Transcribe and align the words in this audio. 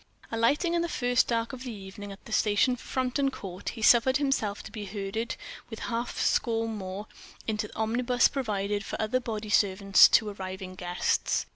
Alighting 0.31 0.73
in 0.73 0.81
the 0.81 0.89
first 0.89 1.27
dark 1.27 1.53
of 1.53 1.67
evening 1.67 2.11
at 2.11 2.25
the 2.25 2.31
station 2.31 2.75
for 2.75 2.81
Frampton 2.87 3.29
Court, 3.29 3.69
he 3.69 3.83
suffered 3.83 4.17
himself 4.17 4.63
to 4.63 4.71
be 4.71 4.85
herded, 4.85 5.35
with 5.69 5.77
a 5.77 5.83
half 5.83 6.17
score 6.19 6.67
more, 6.67 7.05
into 7.45 7.67
the 7.67 7.75
omnibus 7.75 8.27
provided 8.27 8.83
for 8.83 8.99
other 8.99 9.19
bodyservants 9.19 10.09
to 10.09 10.29
arriving 10.29 10.73
guests. 10.73 11.45